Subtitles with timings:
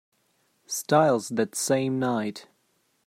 [0.65, 2.47] Styles that same night.